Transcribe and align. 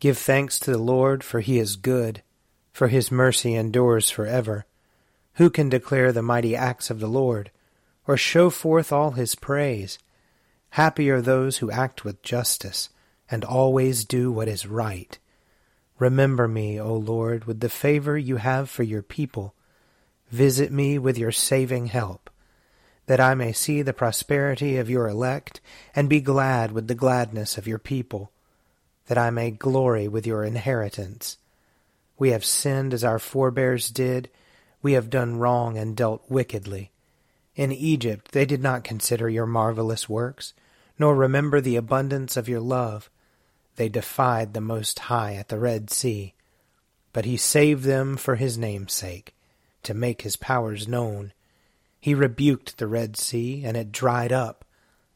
Give 0.00 0.16
thanks 0.16 0.58
to 0.60 0.70
the 0.70 0.78
Lord, 0.78 1.22
for 1.22 1.40
he 1.40 1.58
is 1.58 1.76
good, 1.76 2.22
for 2.72 2.88
his 2.88 3.10
mercy 3.10 3.54
endures 3.54 4.10
forever. 4.10 4.64
Who 5.34 5.50
can 5.50 5.68
declare 5.68 6.10
the 6.10 6.22
mighty 6.22 6.56
acts 6.56 6.90
of 6.90 7.00
the 7.00 7.06
Lord, 7.06 7.50
or 8.06 8.16
show 8.16 8.48
forth 8.48 8.92
all 8.92 9.12
his 9.12 9.34
praise? 9.34 9.98
Happy 10.70 11.10
are 11.10 11.20
those 11.20 11.58
who 11.58 11.70
act 11.70 12.04
with 12.04 12.22
justice, 12.22 12.88
and 13.30 13.44
always 13.44 14.04
do 14.06 14.32
what 14.32 14.48
is 14.48 14.66
right. 14.66 15.18
Remember 15.98 16.48
me, 16.48 16.80
O 16.80 16.94
Lord, 16.94 17.44
with 17.44 17.60
the 17.60 17.68
favor 17.68 18.16
you 18.16 18.36
have 18.36 18.70
for 18.70 18.82
your 18.82 19.02
people. 19.02 19.54
Visit 20.30 20.72
me 20.72 20.96
with 20.96 21.18
your 21.18 21.32
saving 21.32 21.86
help, 21.86 22.30
that 23.04 23.20
I 23.20 23.34
may 23.34 23.52
see 23.52 23.82
the 23.82 23.92
prosperity 23.92 24.78
of 24.78 24.88
your 24.88 25.08
elect, 25.08 25.60
and 25.94 26.08
be 26.08 26.22
glad 26.22 26.72
with 26.72 26.88
the 26.88 26.94
gladness 26.94 27.58
of 27.58 27.66
your 27.66 27.78
people, 27.78 28.32
that 29.10 29.18
I 29.18 29.28
may 29.30 29.50
glory 29.50 30.06
with 30.06 30.24
your 30.24 30.44
inheritance. 30.44 31.36
We 32.16 32.30
have 32.30 32.44
sinned 32.44 32.94
as 32.94 33.02
our 33.02 33.18
forebears 33.18 33.90
did, 33.90 34.30
we 34.82 34.92
have 34.92 35.10
done 35.10 35.40
wrong 35.40 35.76
and 35.76 35.96
dealt 35.96 36.22
wickedly. 36.28 36.92
In 37.56 37.72
Egypt 37.72 38.30
they 38.30 38.44
did 38.44 38.62
not 38.62 38.84
consider 38.84 39.28
your 39.28 39.46
marvelous 39.46 40.08
works, 40.08 40.54
nor 40.96 41.16
remember 41.16 41.60
the 41.60 41.74
abundance 41.74 42.36
of 42.36 42.48
your 42.48 42.60
love. 42.60 43.10
They 43.74 43.88
defied 43.88 44.54
the 44.54 44.60
Most 44.60 45.00
High 45.00 45.34
at 45.34 45.48
the 45.48 45.58
Red 45.58 45.90
Sea. 45.90 46.34
But 47.12 47.24
he 47.24 47.36
saved 47.36 47.82
them 47.82 48.16
for 48.16 48.36
his 48.36 48.56
name's 48.56 48.92
sake, 48.92 49.34
to 49.82 49.92
make 49.92 50.22
his 50.22 50.36
powers 50.36 50.86
known. 50.86 51.32
He 51.98 52.14
rebuked 52.14 52.78
the 52.78 52.86
Red 52.86 53.16
Sea, 53.16 53.64
and 53.64 53.76
it 53.76 53.90
dried 53.90 54.30
up, 54.30 54.64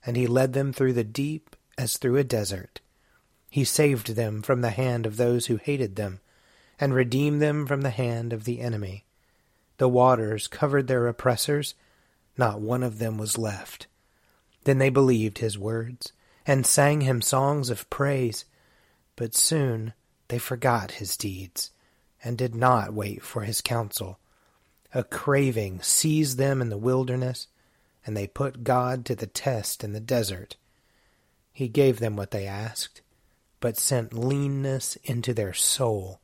and 0.04 0.16
he 0.16 0.26
led 0.26 0.52
them 0.52 0.72
through 0.72 0.94
the 0.94 1.04
deep 1.04 1.54
as 1.78 1.96
through 1.96 2.16
a 2.16 2.24
desert. 2.24 2.80
He 3.54 3.62
saved 3.62 4.16
them 4.16 4.42
from 4.42 4.62
the 4.62 4.70
hand 4.70 5.06
of 5.06 5.16
those 5.16 5.46
who 5.46 5.58
hated 5.58 5.94
them, 5.94 6.18
and 6.80 6.92
redeemed 6.92 7.40
them 7.40 7.68
from 7.68 7.82
the 7.82 7.90
hand 7.90 8.32
of 8.32 8.42
the 8.42 8.60
enemy. 8.60 9.04
The 9.76 9.88
waters 9.88 10.48
covered 10.48 10.88
their 10.88 11.06
oppressors, 11.06 11.76
not 12.36 12.60
one 12.60 12.82
of 12.82 12.98
them 12.98 13.16
was 13.16 13.38
left. 13.38 13.86
Then 14.64 14.78
they 14.78 14.88
believed 14.88 15.38
his 15.38 15.56
words, 15.56 16.12
and 16.44 16.66
sang 16.66 17.02
him 17.02 17.22
songs 17.22 17.70
of 17.70 17.88
praise. 17.90 18.44
But 19.14 19.36
soon 19.36 19.92
they 20.26 20.38
forgot 20.38 20.90
his 20.98 21.16
deeds, 21.16 21.70
and 22.24 22.36
did 22.36 22.56
not 22.56 22.92
wait 22.92 23.22
for 23.22 23.42
his 23.42 23.60
counsel. 23.60 24.18
A 24.92 25.04
craving 25.04 25.80
seized 25.80 26.38
them 26.38 26.60
in 26.60 26.70
the 26.70 26.76
wilderness, 26.76 27.46
and 28.04 28.16
they 28.16 28.26
put 28.26 28.64
God 28.64 29.04
to 29.04 29.14
the 29.14 29.28
test 29.28 29.84
in 29.84 29.92
the 29.92 30.00
desert. 30.00 30.56
He 31.52 31.68
gave 31.68 32.00
them 32.00 32.16
what 32.16 32.32
they 32.32 32.48
asked, 32.48 33.00
but 33.64 33.78
sent 33.78 34.12
leanness 34.12 34.94
into 35.04 35.32
their 35.32 35.54
soul. 35.54 36.20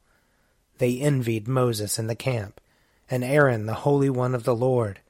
They 0.76 1.00
envied 1.00 1.48
Moses 1.48 1.98
in 1.98 2.06
the 2.06 2.14
camp 2.14 2.60
and 3.08 3.24
Aaron 3.24 3.64
the 3.64 3.72
Holy 3.72 4.10
One 4.10 4.34
of 4.34 4.44
the 4.44 4.54
Lord. 4.54 5.00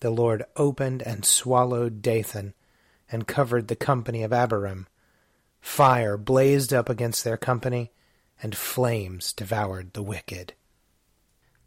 The 0.00 0.10
Lord 0.10 0.44
opened 0.56 1.00
and 1.00 1.24
swallowed 1.24 2.02
Dathan, 2.02 2.52
and 3.10 3.26
covered 3.26 3.68
the 3.68 3.76
company 3.76 4.22
of 4.22 4.30
Abiram. 4.30 4.88
Fire 5.58 6.18
blazed 6.18 6.74
up 6.74 6.90
against 6.90 7.24
their 7.24 7.38
company, 7.38 7.92
and 8.42 8.54
flames 8.54 9.32
devoured 9.32 9.94
the 9.94 10.02
wicked. 10.02 10.52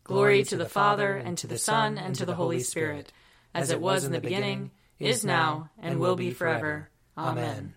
Glory 0.03 0.43
to 0.43 0.57
the 0.57 0.69
Father, 0.69 1.15
and 1.15 1.39
to 1.39 1.47
the 1.47 1.57
Son, 1.57 1.97
and 1.97 2.13
to 2.13 2.23
the 2.23 2.35
Holy 2.35 2.59
Spirit, 2.59 3.11
as 3.51 3.71
it 3.71 3.81
was 3.81 4.03
in 4.03 4.11
the 4.11 4.21
beginning, 4.21 4.69
is 4.99 5.25
now, 5.25 5.71
and 5.79 5.99
will 5.99 6.15
be 6.15 6.29
forever. 6.29 6.91
Amen. 7.17 7.73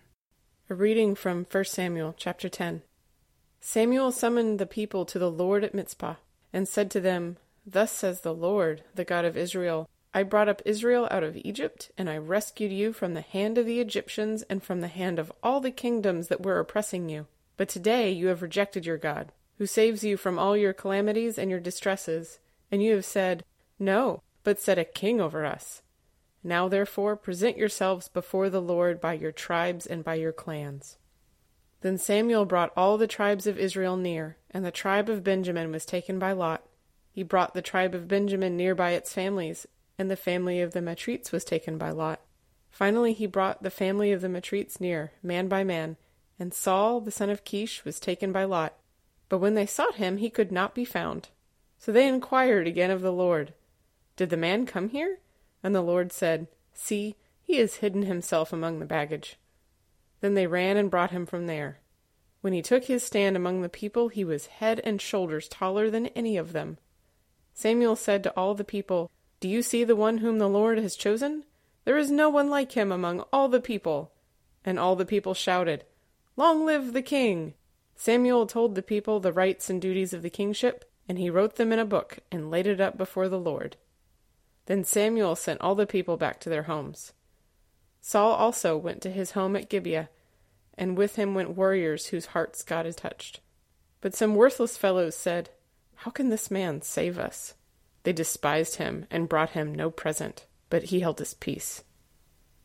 A 0.71 0.73
reading 0.73 1.15
from 1.15 1.45
1 1.51 1.65
Samuel 1.65 2.15
chapter 2.15 2.47
10. 2.47 2.81
Samuel 3.59 4.13
summoned 4.13 4.57
the 4.57 4.65
people 4.65 5.03
to 5.03 5.19
the 5.19 5.29
Lord 5.29 5.65
at 5.65 5.73
Mizpah, 5.73 6.15
and 6.53 6.65
said 6.65 6.89
to 6.91 7.01
them, 7.01 7.35
Thus 7.65 7.91
says 7.91 8.21
the 8.21 8.33
Lord, 8.33 8.85
the 8.95 9.03
God 9.03 9.25
of 9.25 9.35
Israel 9.35 9.89
I 10.13 10.23
brought 10.23 10.47
up 10.47 10.61
Israel 10.63 11.09
out 11.11 11.25
of 11.25 11.35
Egypt, 11.35 11.91
and 11.97 12.09
I 12.09 12.15
rescued 12.15 12.71
you 12.71 12.93
from 12.93 13.15
the 13.15 13.19
hand 13.19 13.57
of 13.57 13.65
the 13.65 13.81
Egyptians 13.81 14.43
and 14.43 14.63
from 14.63 14.79
the 14.79 14.87
hand 14.87 15.19
of 15.19 15.29
all 15.43 15.59
the 15.59 15.71
kingdoms 15.71 16.29
that 16.29 16.41
were 16.41 16.57
oppressing 16.57 17.09
you. 17.09 17.27
But 17.57 17.67
today 17.67 18.09
you 18.09 18.27
have 18.27 18.41
rejected 18.41 18.85
your 18.85 18.97
God, 18.97 19.33
who 19.57 19.65
saves 19.65 20.05
you 20.05 20.15
from 20.15 20.39
all 20.39 20.55
your 20.55 20.71
calamities 20.71 21.37
and 21.37 21.51
your 21.51 21.59
distresses, 21.59 22.39
and 22.71 22.81
you 22.81 22.95
have 22.95 23.03
said, 23.03 23.43
No, 23.77 24.23
but 24.45 24.57
set 24.57 24.79
a 24.79 24.85
king 24.85 25.19
over 25.19 25.45
us. 25.45 25.81
Now 26.43 26.67
therefore 26.67 27.15
present 27.15 27.57
yourselves 27.57 28.07
before 28.07 28.49
the 28.49 28.61
Lord 28.61 28.99
by 28.99 29.13
your 29.13 29.31
tribes 29.31 29.85
and 29.85 30.03
by 30.03 30.15
your 30.15 30.31
clans. 30.31 30.97
Then 31.81 31.97
Samuel 31.97 32.45
brought 32.45 32.73
all 32.75 32.97
the 32.97 33.07
tribes 33.07 33.47
of 33.47 33.57
Israel 33.57 33.97
near, 33.97 34.37
and 34.51 34.65
the 34.65 34.71
tribe 34.71 35.09
of 35.09 35.23
Benjamin 35.23 35.71
was 35.71 35.85
taken 35.85 36.19
by 36.19 36.31
lot 36.31 36.63
he 37.11 37.23
brought 37.23 37.53
the 37.53 37.61
tribe 37.61 37.93
of 37.93 38.07
Benjamin 38.07 38.55
near 38.55 38.73
by 38.73 38.91
its 38.91 39.13
families, 39.13 39.67
and 39.97 40.09
the 40.09 40.15
family 40.15 40.61
of 40.61 40.71
the 40.71 40.81
Matrites 40.81 41.31
was 41.31 41.43
taken 41.43 41.77
by 41.77 41.91
lot. 41.91 42.21
Finally, 42.69 43.13
he 43.13 43.25
brought 43.25 43.63
the 43.63 43.69
family 43.69 44.13
of 44.13 44.21
the 44.21 44.29
Matrites 44.29 44.79
near, 44.79 45.11
man 45.21 45.49
by 45.49 45.63
man, 45.63 45.97
and 46.39 46.53
Saul 46.53 47.01
the 47.01 47.11
son 47.11 47.29
of 47.29 47.43
Kish 47.43 47.83
was 47.83 47.99
taken 47.99 48.31
by 48.31 48.45
lot. 48.45 48.75
But 49.27 49.39
when 49.39 49.55
they 49.55 49.65
sought 49.65 49.95
him, 49.95 50.17
he 50.17 50.29
could 50.29 50.51
not 50.51 50.73
be 50.73 50.85
found. 50.85 51.29
So 51.77 51.91
they 51.91 52.07
inquired 52.07 52.65
again 52.65 52.91
of 52.91 53.01
the 53.01 53.11
Lord, 53.11 53.53
Did 54.15 54.29
the 54.29 54.37
man 54.37 54.65
come 54.65 54.89
here? 54.89 55.19
And 55.63 55.75
the 55.75 55.81
Lord 55.81 56.11
said, 56.11 56.47
See, 56.73 57.15
he 57.43 57.57
has 57.57 57.75
hidden 57.75 58.03
himself 58.03 58.53
among 58.53 58.79
the 58.79 58.85
baggage. 58.85 59.37
Then 60.21 60.35
they 60.35 60.47
ran 60.47 60.77
and 60.77 60.89
brought 60.89 61.11
him 61.11 61.25
from 61.25 61.47
there. 61.47 61.79
When 62.41 62.53
he 62.53 62.61
took 62.61 62.85
his 62.85 63.03
stand 63.03 63.35
among 63.35 63.61
the 63.61 63.69
people, 63.69 64.07
he 64.07 64.23
was 64.23 64.47
head 64.47 64.81
and 64.83 64.99
shoulders 64.99 65.47
taller 65.47 65.89
than 65.89 66.07
any 66.07 66.37
of 66.37 66.53
them. 66.53 66.77
Samuel 67.53 67.95
said 67.95 68.23
to 68.23 68.31
all 68.35 68.55
the 68.55 68.63
people, 68.63 69.11
Do 69.39 69.47
you 69.47 69.61
see 69.61 69.83
the 69.83 69.95
one 69.95 70.19
whom 70.19 70.39
the 70.39 70.49
Lord 70.49 70.79
has 70.79 70.95
chosen? 70.95 71.43
There 71.85 71.97
is 71.97 72.09
no 72.09 72.29
one 72.29 72.49
like 72.49 72.71
him 72.71 72.91
among 72.91 73.21
all 73.33 73.47
the 73.47 73.61
people. 73.61 74.11
And 74.63 74.79
all 74.79 74.95
the 74.95 75.05
people 75.05 75.33
shouted, 75.33 75.85
Long 76.37 76.65
live 76.65 76.93
the 76.93 77.01
king! 77.01 77.53
Samuel 77.95 78.47
told 78.47 78.73
the 78.73 78.81
people 78.81 79.19
the 79.19 79.33
rights 79.33 79.69
and 79.69 79.81
duties 79.81 80.13
of 80.13 80.21
the 80.21 80.29
kingship, 80.29 80.89
and 81.07 81.19
he 81.19 81.29
wrote 81.29 81.55
them 81.55 81.71
in 81.71 81.79
a 81.79 81.85
book 81.85 82.19
and 82.31 82.49
laid 82.49 82.65
it 82.65 82.81
up 82.81 82.97
before 82.97 83.29
the 83.29 83.39
Lord. 83.39 83.77
Then 84.71 84.85
Samuel 84.85 85.35
sent 85.35 85.59
all 85.59 85.75
the 85.75 85.85
people 85.85 86.15
back 86.15 86.39
to 86.39 86.49
their 86.49 86.63
homes. 86.63 87.11
Saul 87.99 88.31
also 88.31 88.77
went 88.77 89.01
to 89.01 89.11
his 89.11 89.31
home 89.31 89.57
at 89.57 89.67
Gibeah, 89.67 90.07
and 90.77 90.97
with 90.97 91.17
him 91.17 91.35
went 91.35 91.57
warriors 91.57 92.05
whose 92.05 92.27
hearts 92.27 92.63
God 92.63 92.85
had 92.85 92.95
touched. 92.95 93.41
But 93.99 94.15
some 94.15 94.33
worthless 94.33 94.77
fellows 94.77 95.13
said, 95.13 95.49
How 95.95 96.11
can 96.11 96.29
this 96.29 96.49
man 96.49 96.81
save 96.83 97.19
us? 97.19 97.55
They 98.03 98.13
despised 98.13 98.77
him 98.77 99.07
and 99.11 99.27
brought 99.27 99.49
him 99.49 99.75
no 99.75 99.91
present, 99.91 100.45
but 100.69 100.83
he 100.83 101.01
held 101.01 101.19
his 101.19 101.33
peace. 101.33 101.83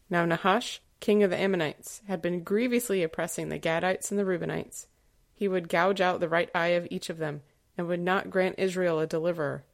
Now 0.08 0.24
Nahash, 0.24 0.80
king 1.00 1.24
of 1.24 1.30
the 1.30 1.40
Ammonites, 1.40 2.02
had 2.06 2.22
been 2.22 2.44
grievously 2.44 3.02
oppressing 3.02 3.48
the 3.48 3.58
Gadites 3.58 4.12
and 4.12 4.20
the 4.20 4.24
Reubenites. 4.24 4.86
He 5.34 5.48
would 5.48 5.68
gouge 5.68 6.00
out 6.00 6.20
the 6.20 6.28
right 6.28 6.50
eye 6.54 6.68
of 6.68 6.86
each 6.88 7.10
of 7.10 7.18
them, 7.18 7.42
and 7.76 7.88
would 7.88 7.98
not 7.98 8.30
grant 8.30 8.60
Israel 8.60 9.00
a 9.00 9.08
deliverer. 9.08 9.64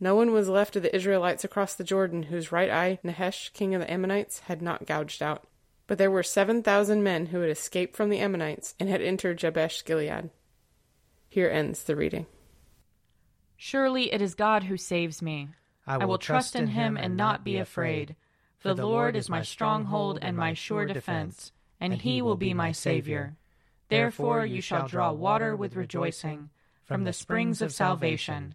No 0.00 0.14
one 0.14 0.32
was 0.32 0.48
left 0.48 0.76
of 0.76 0.82
the 0.82 0.94
Israelites 0.94 1.44
across 1.44 1.74
the 1.74 1.84
Jordan 1.84 2.24
whose 2.24 2.52
right 2.52 2.70
eye 2.70 2.98
Nahash, 3.02 3.50
king 3.50 3.74
of 3.74 3.80
the 3.80 3.90
Ammonites, 3.90 4.40
had 4.40 4.60
not 4.60 4.86
gouged 4.86 5.22
out. 5.22 5.46
But 5.86 5.98
there 5.98 6.10
were 6.10 6.22
seven 6.22 6.62
thousand 6.62 7.02
men 7.02 7.26
who 7.26 7.40
had 7.40 7.50
escaped 7.50 7.94
from 7.94 8.08
the 8.08 8.18
Ammonites 8.18 8.74
and 8.80 8.88
had 8.88 9.02
entered 9.02 9.38
Jabesh 9.38 9.84
Gilead. 9.84 10.30
Here 11.28 11.50
ends 11.50 11.84
the 11.84 11.96
reading. 11.96 12.26
Surely 13.56 14.12
it 14.12 14.20
is 14.20 14.34
God 14.34 14.64
who 14.64 14.76
saves 14.76 15.22
me. 15.22 15.48
I 15.86 15.96
will, 15.96 16.02
I 16.02 16.06
will 16.06 16.18
trust 16.18 16.56
in 16.56 16.68
him 16.68 16.96
and 16.96 17.16
not 17.16 17.44
be 17.44 17.58
afraid. 17.58 18.16
For 18.58 18.72
the 18.72 18.86
Lord 18.86 19.14
is 19.14 19.28
my 19.28 19.42
stronghold 19.42 20.18
and 20.22 20.36
my 20.36 20.54
sure 20.54 20.86
defense, 20.86 21.52
and 21.78 21.94
he 21.94 22.22
will 22.22 22.36
be 22.36 22.54
my 22.54 22.72
Savior. 22.72 23.36
Therefore 23.88 24.46
you 24.46 24.62
shall 24.62 24.88
draw 24.88 25.12
water 25.12 25.54
with 25.54 25.76
rejoicing 25.76 26.48
from 26.84 27.04
the 27.04 27.12
springs 27.12 27.60
of 27.60 27.72
salvation. 27.72 28.54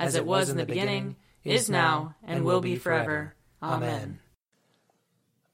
as 0.00 0.14
it 0.14 0.24
was 0.24 0.48
in 0.48 0.56
the 0.56 0.64
beginning, 0.64 1.16
is 1.44 1.68
now, 1.68 2.14
and 2.24 2.44
will 2.44 2.62
be 2.62 2.76
forever. 2.76 3.34
Amen. 3.62 4.18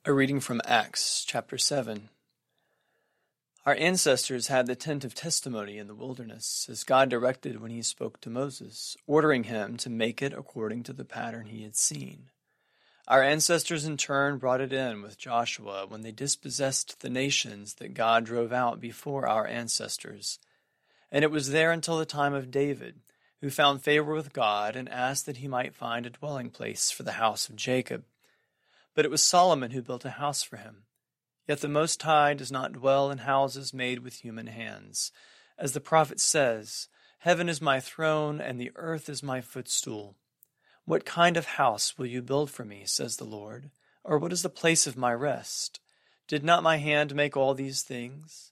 A 0.04 0.12
reading 0.12 0.38
from 0.38 0.60
Acts 0.64 1.24
chapter 1.26 1.58
7. 1.58 2.08
Our 3.66 3.74
ancestors 3.74 4.46
had 4.46 4.68
the 4.68 4.76
tent 4.76 5.04
of 5.04 5.16
testimony 5.16 5.78
in 5.78 5.88
the 5.88 5.94
wilderness, 5.96 6.68
as 6.70 6.84
God 6.84 7.08
directed 7.08 7.60
when 7.60 7.72
he 7.72 7.82
spoke 7.82 8.20
to 8.20 8.30
Moses, 8.30 8.96
ordering 9.08 9.44
him 9.44 9.76
to 9.78 9.90
make 9.90 10.22
it 10.22 10.32
according 10.32 10.84
to 10.84 10.92
the 10.92 11.04
pattern 11.04 11.46
he 11.46 11.64
had 11.64 11.74
seen. 11.74 12.30
Our 13.08 13.24
ancestors 13.24 13.84
in 13.84 13.96
turn 13.96 14.38
brought 14.38 14.60
it 14.60 14.72
in 14.72 15.02
with 15.02 15.18
Joshua 15.18 15.86
when 15.88 16.02
they 16.02 16.12
dispossessed 16.12 17.00
the 17.00 17.10
nations 17.10 17.74
that 17.74 17.94
God 17.94 18.24
drove 18.24 18.52
out 18.52 18.80
before 18.80 19.26
our 19.26 19.46
ancestors. 19.48 20.38
And 21.10 21.24
it 21.24 21.32
was 21.32 21.50
there 21.50 21.72
until 21.72 21.98
the 21.98 22.06
time 22.06 22.34
of 22.34 22.52
David, 22.52 23.00
who 23.46 23.50
found 23.50 23.80
favor 23.80 24.12
with 24.12 24.32
God 24.32 24.74
and 24.74 24.88
asked 24.88 25.24
that 25.24 25.36
he 25.36 25.46
might 25.46 25.72
find 25.72 26.04
a 26.04 26.10
dwelling 26.10 26.50
place 26.50 26.90
for 26.90 27.04
the 27.04 27.12
house 27.12 27.48
of 27.48 27.54
Jacob. 27.54 28.02
But 28.92 29.04
it 29.04 29.10
was 29.10 29.22
Solomon 29.22 29.70
who 29.70 29.82
built 29.82 30.04
a 30.04 30.10
house 30.10 30.42
for 30.42 30.56
him. 30.56 30.82
Yet 31.46 31.60
the 31.60 31.68
Most 31.68 32.02
High 32.02 32.34
does 32.34 32.50
not 32.50 32.72
dwell 32.72 33.08
in 33.08 33.18
houses 33.18 33.72
made 33.72 34.00
with 34.00 34.14
human 34.14 34.48
hands. 34.48 35.12
As 35.56 35.74
the 35.74 35.80
prophet 35.80 36.18
says, 36.18 36.88
Heaven 37.18 37.48
is 37.48 37.62
my 37.62 37.78
throne, 37.78 38.40
and 38.40 38.60
the 38.60 38.72
earth 38.74 39.08
is 39.08 39.22
my 39.22 39.40
footstool. 39.40 40.16
What 40.84 41.04
kind 41.04 41.36
of 41.36 41.46
house 41.46 41.96
will 41.96 42.06
you 42.06 42.22
build 42.22 42.50
for 42.50 42.64
me, 42.64 42.82
says 42.84 43.16
the 43.16 43.22
Lord? 43.22 43.70
Or 44.02 44.18
what 44.18 44.32
is 44.32 44.42
the 44.42 44.48
place 44.48 44.88
of 44.88 44.96
my 44.96 45.14
rest? 45.14 45.78
Did 46.26 46.42
not 46.42 46.64
my 46.64 46.78
hand 46.78 47.14
make 47.14 47.36
all 47.36 47.54
these 47.54 47.82
things? 47.82 48.50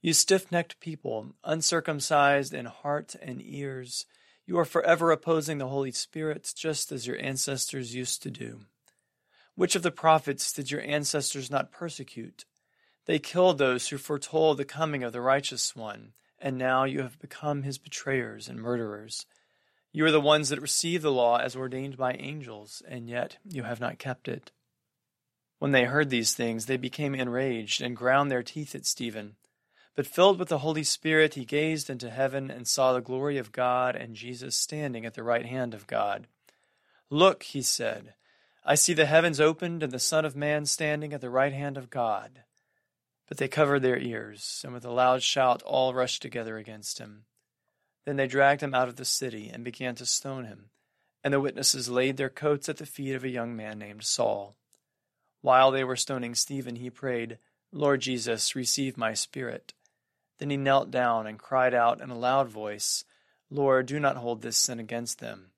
You 0.00 0.12
stiff 0.14 0.50
necked 0.50 0.80
people, 0.80 1.34
uncircumcised 1.44 2.54
in 2.54 2.66
heart 2.66 3.16
and 3.20 3.42
ears, 3.44 4.06
you 4.50 4.58
are 4.58 4.64
forever 4.64 5.12
opposing 5.12 5.58
the 5.58 5.68
Holy 5.68 5.92
Spirit, 5.92 6.52
just 6.56 6.90
as 6.90 7.06
your 7.06 7.16
ancestors 7.20 7.94
used 7.94 8.20
to 8.24 8.32
do. 8.32 8.62
Which 9.54 9.76
of 9.76 9.82
the 9.82 9.92
prophets 9.92 10.52
did 10.52 10.72
your 10.72 10.80
ancestors 10.80 11.52
not 11.52 11.70
persecute? 11.70 12.46
They 13.06 13.20
killed 13.20 13.58
those 13.58 13.88
who 13.88 13.96
foretold 13.96 14.56
the 14.56 14.64
coming 14.64 15.04
of 15.04 15.12
the 15.12 15.20
righteous 15.20 15.76
one, 15.76 16.14
and 16.40 16.58
now 16.58 16.82
you 16.82 17.02
have 17.02 17.20
become 17.20 17.62
his 17.62 17.78
betrayers 17.78 18.48
and 18.48 18.58
murderers. 18.58 19.24
You 19.92 20.04
are 20.06 20.10
the 20.10 20.20
ones 20.20 20.48
that 20.48 20.60
receive 20.60 21.02
the 21.02 21.12
law 21.12 21.36
as 21.36 21.54
ordained 21.54 21.96
by 21.96 22.14
angels, 22.14 22.82
and 22.88 23.08
yet 23.08 23.36
you 23.48 23.62
have 23.62 23.78
not 23.78 23.98
kept 23.98 24.26
it. 24.26 24.50
When 25.60 25.70
they 25.70 25.84
heard 25.84 26.10
these 26.10 26.34
things, 26.34 26.66
they 26.66 26.76
became 26.76 27.14
enraged 27.14 27.82
and 27.82 27.96
ground 27.96 28.32
their 28.32 28.42
teeth 28.42 28.74
at 28.74 28.84
Stephen. 28.84 29.36
But 29.96 30.06
filled 30.06 30.38
with 30.38 30.48
the 30.48 30.58
Holy 30.58 30.84
Spirit, 30.84 31.34
he 31.34 31.44
gazed 31.44 31.90
into 31.90 32.10
heaven 32.10 32.50
and 32.50 32.66
saw 32.66 32.92
the 32.92 33.00
glory 33.00 33.38
of 33.38 33.52
God 33.52 33.96
and 33.96 34.14
Jesus 34.14 34.56
standing 34.56 35.04
at 35.04 35.14
the 35.14 35.22
right 35.22 35.44
hand 35.44 35.74
of 35.74 35.86
God. 35.86 36.26
Look, 37.10 37.42
he 37.42 37.60
said, 37.60 38.14
I 38.64 38.76
see 38.76 38.94
the 38.94 39.06
heavens 39.06 39.40
opened 39.40 39.82
and 39.82 39.92
the 39.92 39.98
Son 39.98 40.24
of 40.24 40.36
Man 40.36 40.66
standing 40.66 41.12
at 41.12 41.20
the 41.20 41.30
right 41.30 41.52
hand 41.52 41.76
of 41.76 41.90
God. 41.90 42.42
But 43.26 43.38
they 43.38 43.48
covered 43.48 43.80
their 43.80 43.98
ears, 43.98 44.60
and 44.64 44.72
with 44.72 44.84
a 44.84 44.90
loud 44.90 45.22
shout 45.22 45.62
all 45.62 45.94
rushed 45.94 46.22
together 46.22 46.56
against 46.56 46.98
him. 46.98 47.24
Then 48.04 48.16
they 48.16 48.26
dragged 48.26 48.62
him 48.62 48.74
out 48.74 48.88
of 48.88 48.96
the 48.96 49.04
city 49.04 49.50
and 49.52 49.64
began 49.64 49.94
to 49.96 50.06
stone 50.06 50.44
him. 50.44 50.70
And 51.22 51.34
the 51.34 51.40
witnesses 51.40 51.88
laid 51.88 52.16
their 52.16 52.30
coats 52.30 52.68
at 52.68 52.78
the 52.78 52.86
feet 52.86 53.14
of 53.14 53.24
a 53.24 53.28
young 53.28 53.54
man 53.54 53.78
named 53.78 54.04
Saul. 54.04 54.56
While 55.42 55.70
they 55.70 55.84
were 55.84 55.96
stoning 55.96 56.34
Stephen, 56.34 56.76
he 56.76 56.90
prayed, 56.90 57.38
Lord 57.72 58.00
Jesus, 58.00 58.56
receive 58.56 58.96
my 58.96 59.14
spirit. 59.14 59.74
Then 60.40 60.48
he 60.50 60.56
knelt 60.56 60.90
down 60.90 61.26
and 61.26 61.38
cried 61.38 61.74
out 61.74 62.00
in 62.00 62.08
a 62.08 62.18
loud 62.18 62.48
voice, 62.48 63.04
Lord, 63.50 63.84
do 63.84 64.00
not 64.00 64.16
hold 64.16 64.40
this 64.40 64.56
sin 64.56 64.80
against 64.80 65.18
them. 65.18 65.50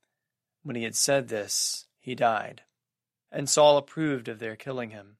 When 0.64 0.74
he 0.74 0.82
had 0.82 0.96
said 0.96 1.28
this, 1.28 1.86
he 2.00 2.16
died. 2.16 2.62
And 3.30 3.48
Saul 3.48 3.76
approved 3.76 4.26
of 4.26 4.40
their 4.40 4.56
killing 4.56 4.90
him. 4.90 5.18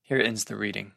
Here 0.00 0.20
ends 0.20 0.44
the 0.44 0.54
reading. 0.54 0.92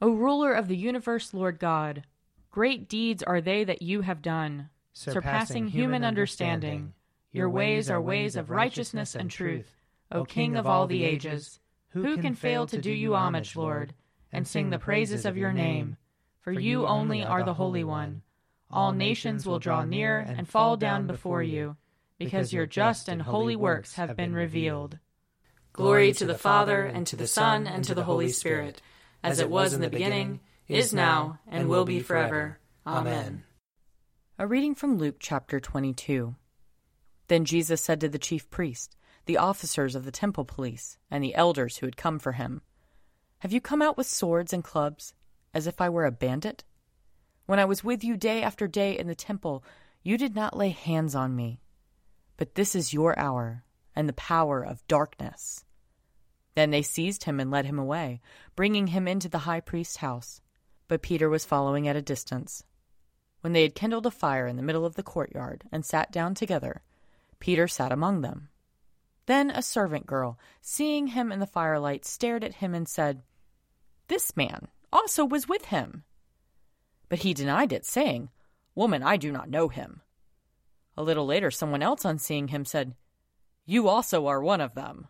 O 0.00 0.12
ruler 0.12 0.52
of 0.52 0.68
the 0.68 0.76
universe, 0.76 1.34
Lord 1.34 1.58
God, 1.58 2.04
Great 2.52 2.88
deeds 2.88 3.22
are 3.22 3.40
they 3.40 3.64
that 3.64 3.82
you 3.82 4.00
have 4.02 4.22
done, 4.22 4.70
surpassing 4.92 5.68
human 5.68 6.04
understanding. 6.04 6.94
Your 7.32 7.48
ways 7.48 7.90
are 7.90 8.00
ways 8.00 8.36
of 8.36 8.50
righteousness 8.50 9.14
and 9.16 9.30
truth, 9.30 9.76
O 10.10 10.24
King 10.24 10.56
of 10.56 10.66
all 10.66 10.86
the 10.86 11.04
ages. 11.04 11.58
Who 11.90 12.16
can 12.16 12.36
fail 12.36 12.66
to 12.66 12.80
do 12.80 12.92
you 12.92 13.14
homage, 13.16 13.56
Lord, 13.56 13.94
and 14.32 14.46
sing 14.46 14.70
the 14.70 14.78
praises 14.78 15.24
of 15.24 15.36
your 15.36 15.52
name? 15.52 15.96
For 16.40 16.52
you 16.52 16.86
only 16.86 17.22
are 17.24 17.42
the 17.42 17.54
Holy 17.54 17.84
One. 17.84 18.22
All 18.70 18.92
nations 18.92 19.44
will 19.44 19.58
draw 19.58 19.84
near 19.84 20.18
and 20.18 20.48
fall 20.48 20.76
down 20.76 21.06
before 21.06 21.42
you, 21.42 21.76
because 22.18 22.52
your 22.52 22.66
just 22.66 23.08
and 23.08 23.20
holy 23.20 23.56
works 23.56 23.94
have 23.94 24.16
been 24.16 24.34
revealed. 24.34 24.98
Glory 25.72 26.12
to 26.12 26.24
the 26.24 26.38
Father, 26.38 26.82
and 26.82 27.06
to 27.06 27.16
the 27.16 27.26
Son, 27.26 27.66
and 27.66 27.84
to 27.84 27.94
the 27.94 28.04
Holy 28.04 28.28
Spirit, 28.28 28.80
as 29.22 29.40
it 29.40 29.50
was 29.50 29.72
in 29.74 29.80
the 29.80 29.90
beginning 29.90 30.40
is 30.68 30.94
now, 30.94 31.40
and 31.48 31.68
will 31.68 31.84
be 31.84 32.00
forever. 32.00 32.58
Amen. 32.86 33.42
A 34.38 34.46
reading 34.46 34.74
from 34.74 34.98
Luke 34.98 35.16
chapter 35.18 35.60
22. 35.60 36.36
Then 37.28 37.44
Jesus 37.44 37.80
said 37.80 38.00
to 38.00 38.08
the 38.08 38.18
chief 38.18 38.48
priest, 38.50 38.96
the 39.26 39.36
officers 39.36 39.94
of 39.94 40.04
the 40.04 40.10
temple 40.10 40.44
police, 40.44 40.96
and 41.10 41.22
the 41.22 41.34
elders 41.34 41.76
who 41.76 41.86
had 41.86 41.96
come 41.96 42.18
for 42.18 42.32
him, 42.32 42.62
Have 43.40 43.52
you 43.52 43.60
come 43.60 43.82
out 43.82 43.96
with 43.98 44.06
swords 44.06 44.52
and 44.52 44.64
clubs, 44.64 45.12
as 45.52 45.66
if 45.66 45.80
I 45.80 45.88
were 45.88 46.06
a 46.06 46.12
bandit? 46.12 46.64
When 47.46 47.58
I 47.58 47.64
was 47.64 47.84
with 47.84 48.02
you 48.04 48.16
day 48.16 48.42
after 48.42 48.66
day 48.66 48.98
in 48.98 49.06
the 49.06 49.14
temple, 49.14 49.64
you 50.02 50.16
did 50.16 50.34
not 50.34 50.56
lay 50.56 50.70
hands 50.70 51.14
on 51.14 51.36
me. 51.36 51.60
But 52.36 52.54
this 52.54 52.74
is 52.74 52.94
your 52.94 53.18
hour, 53.18 53.64
and 53.94 54.08
the 54.08 54.14
power 54.14 54.62
of 54.62 54.86
darkness. 54.86 55.64
Then 56.54 56.70
they 56.70 56.82
seized 56.82 57.24
him 57.24 57.40
and 57.40 57.50
led 57.50 57.66
him 57.66 57.78
away, 57.78 58.20
bringing 58.56 58.88
him 58.88 59.06
into 59.06 59.28
the 59.28 59.38
high 59.38 59.60
priest's 59.60 59.96
house 59.96 60.40
but 60.90 61.02
Peter 61.02 61.30
was 61.30 61.44
following 61.44 61.86
at 61.86 61.94
a 61.94 62.02
distance. 62.02 62.64
When 63.42 63.52
they 63.52 63.62
had 63.62 63.76
kindled 63.76 64.06
a 64.06 64.10
fire 64.10 64.48
in 64.48 64.56
the 64.56 64.62
middle 64.62 64.84
of 64.84 64.96
the 64.96 65.04
courtyard 65.04 65.62
and 65.70 65.84
sat 65.86 66.10
down 66.10 66.34
together, 66.34 66.82
Peter 67.38 67.68
sat 67.68 67.92
among 67.92 68.22
them. 68.22 68.48
Then 69.26 69.52
a 69.52 69.62
servant 69.62 70.04
girl, 70.04 70.36
seeing 70.60 71.06
him 71.06 71.30
in 71.30 71.38
the 71.38 71.46
firelight, 71.46 72.04
stared 72.04 72.42
at 72.42 72.54
him 72.54 72.74
and 72.74 72.88
said, 72.88 73.22
This 74.10 74.36
man 74.36 74.66
also 74.92 75.24
was 75.24 75.48
with 75.48 75.66
him. 75.66 76.02
But 77.08 77.20
he 77.20 77.32
denied 77.32 77.72
it, 77.72 77.86
saying, 77.86 78.30
Woman, 78.74 79.04
I 79.04 79.16
do 79.16 79.30
not 79.30 79.48
know 79.48 79.68
him. 79.68 80.00
A 80.96 81.02
little 81.04 81.26
later, 81.26 81.52
someone 81.52 81.80
else, 81.80 82.04
on 82.04 82.18
seeing 82.18 82.48
him, 82.48 82.64
said, 82.64 82.96
You 83.66 83.86
also 83.86 84.26
are 84.26 84.42
one 84.42 84.60
of 84.60 84.74
them. 84.74 85.06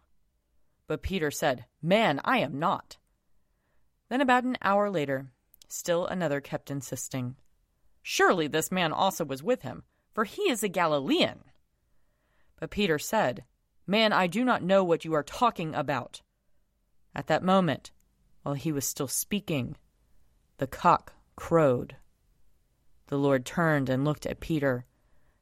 But 0.86 1.00
Peter 1.00 1.30
said, 1.30 1.64
Man, 1.80 2.20
I 2.26 2.40
am 2.40 2.58
not. 2.58 2.98
Then, 4.10 4.20
about 4.20 4.44
an 4.44 4.58
hour 4.60 4.90
later, 4.90 5.32
still 5.66 6.06
another 6.06 6.42
kept 6.42 6.70
insisting, 6.70 7.36
Surely 8.02 8.48
this 8.48 8.70
man 8.70 8.92
also 8.92 9.24
was 9.24 9.42
with 9.42 9.62
him, 9.62 9.84
for 10.12 10.24
he 10.24 10.42
is 10.42 10.62
a 10.62 10.68
Galilean. 10.68 11.40
But 12.58 12.70
Peter 12.70 12.98
said, 12.98 13.44
Man, 13.86 14.12
I 14.12 14.26
do 14.26 14.44
not 14.44 14.62
know 14.62 14.84
what 14.84 15.06
you 15.06 15.14
are 15.14 15.22
talking 15.22 15.74
about. 15.74 16.20
At 17.14 17.28
that 17.28 17.42
moment, 17.42 17.92
while 18.42 18.54
he 18.54 18.72
was 18.72 18.86
still 18.86 19.08
speaking, 19.08 19.76
the 20.58 20.66
cock 20.66 21.12
crowed. 21.36 21.96
The 23.08 23.18
Lord 23.18 23.44
turned 23.44 23.88
and 23.88 24.04
looked 24.04 24.26
at 24.26 24.40
Peter. 24.40 24.84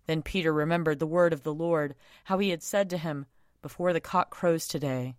Then 0.07 0.23
Peter 0.23 0.53
remembered 0.53 0.99
the 0.99 1.07
word 1.07 1.33
of 1.33 1.43
the 1.43 1.55
Lord, 1.55 1.95
how 2.25 2.39
he 2.39 2.51
had 2.51 2.63
said 2.63 2.89
to 2.91 2.99
him, 2.99 3.27
Before 3.63 3.93
the 3.93 4.01
cock 4.01 4.31
crows 4.31 4.67
today, 4.67 5.17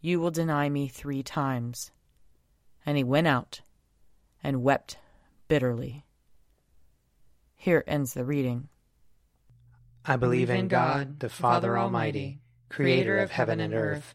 you 0.00 0.20
will 0.20 0.30
deny 0.30 0.68
me 0.68 0.86
three 0.86 1.22
times. 1.22 1.90
And 2.86 2.96
he 2.96 3.04
went 3.04 3.26
out 3.26 3.62
and 4.42 4.62
wept 4.62 4.98
bitterly. 5.48 6.04
Here 7.56 7.82
ends 7.86 8.14
the 8.14 8.24
reading. 8.24 8.68
I 10.04 10.16
believe 10.16 10.48
in 10.48 10.68
God, 10.68 11.20
the 11.20 11.28
Father 11.28 11.76
Almighty, 11.76 12.40
creator 12.68 13.18
of 13.18 13.30
heaven 13.30 13.60
and 13.60 13.74
earth. 13.74 14.14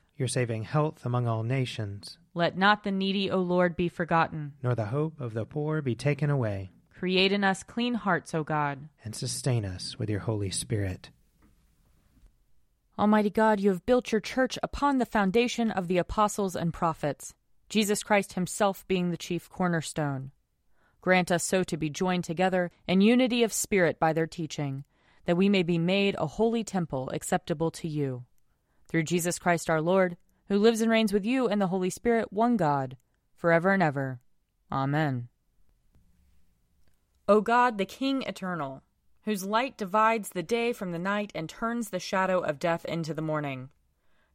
Your 0.17 0.27
saving 0.27 0.63
health 0.63 1.05
among 1.05 1.27
all 1.27 1.43
nations. 1.43 2.17
Let 2.33 2.57
not 2.57 2.83
the 2.83 2.91
needy, 2.91 3.31
O 3.31 3.39
Lord, 3.39 3.75
be 3.75 3.89
forgotten. 3.89 4.53
Nor 4.61 4.75
the 4.75 4.85
hope 4.85 5.19
of 5.19 5.33
the 5.33 5.45
poor 5.45 5.81
be 5.81 5.95
taken 5.95 6.29
away. 6.29 6.71
Create 6.93 7.31
in 7.31 7.43
us 7.43 7.63
clean 7.63 7.95
hearts, 7.95 8.35
O 8.35 8.43
God. 8.43 8.87
And 9.03 9.15
sustain 9.15 9.65
us 9.65 9.97
with 9.97 10.09
your 10.09 10.19
Holy 10.19 10.51
Spirit. 10.51 11.09
Almighty 12.99 13.31
God, 13.31 13.59
you 13.59 13.69
have 13.71 13.85
built 13.85 14.11
your 14.11 14.21
church 14.21 14.59
upon 14.61 14.99
the 14.99 15.05
foundation 15.05 15.71
of 15.71 15.87
the 15.87 15.97
apostles 15.97 16.55
and 16.55 16.71
prophets, 16.71 17.33
Jesus 17.69 18.03
Christ 18.03 18.33
himself 18.33 18.87
being 18.87 19.09
the 19.09 19.17
chief 19.17 19.49
cornerstone. 19.49 20.31
Grant 21.01 21.31
us 21.31 21.43
so 21.43 21.63
to 21.63 21.77
be 21.77 21.89
joined 21.89 22.23
together 22.23 22.69
in 22.87 23.01
unity 23.01 23.41
of 23.41 23.51
spirit 23.51 23.99
by 23.99 24.13
their 24.13 24.27
teaching, 24.27 24.83
that 25.25 25.37
we 25.37 25.49
may 25.49 25.63
be 25.63 25.79
made 25.79 26.15
a 26.19 26.27
holy 26.27 26.63
temple 26.63 27.09
acceptable 27.09 27.71
to 27.71 27.87
you. 27.87 28.25
Through 28.91 29.03
Jesus 29.03 29.39
Christ 29.39 29.69
our 29.69 29.81
Lord, 29.81 30.17
who 30.49 30.59
lives 30.59 30.81
and 30.81 30.91
reigns 30.91 31.13
with 31.13 31.25
you 31.25 31.47
and 31.47 31.61
the 31.61 31.67
Holy 31.67 31.89
Spirit, 31.89 32.33
one 32.33 32.57
God, 32.57 32.97
forever 33.37 33.71
and 33.71 33.81
ever. 33.81 34.19
Amen. 34.69 35.29
O 37.25 37.39
God, 37.39 37.77
the 37.77 37.85
King 37.85 38.21
eternal, 38.23 38.83
whose 39.23 39.45
light 39.45 39.77
divides 39.77 40.31
the 40.31 40.43
day 40.43 40.73
from 40.73 40.91
the 40.91 40.99
night 40.99 41.31
and 41.33 41.47
turns 41.47 41.89
the 41.89 42.01
shadow 42.01 42.41
of 42.41 42.59
death 42.59 42.83
into 42.83 43.13
the 43.13 43.21
morning. 43.21 43.69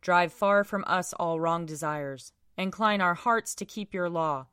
Drive 0.00 0.32
far 0.32 0.64
from 0.64 0.84
us 0.86 1.12
all 1.12 1.38
wrong 1.38 1.66
desires. 1.66 2.32
Incline 2.56 3.02
our 3.02 3.12
hearts 3.12 3.54
to 3.56 3.66
keep 3.66 3.92
your 3.92 4.08
law, 4.08 4.46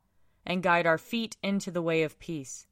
and 0.44 0.62
guide 0.62 0.86
our 0.86 0.98
feet 0.98 1.38
into 1.42 1.70
the 1.70 1.80
way 1.80 2.02
of 2.02 2.18
peace. 2.18 2.66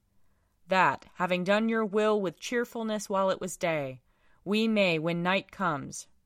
That, 0.69 1.07
having 1.15 1.45
done 1.45 1.71
your 1.71 1.87
will 1.87 2.21
with 2.21 2.39
cheerfulness 2.39 3.09
while 3.09 3.31
it 3.31 3.41
was 3.41 3.57
day, 3.57 4.03
we 4.45 4.69
may, 4.69 4.99
when 4.99 5.23
night 5.23 5.51
comes, 5.51 6.09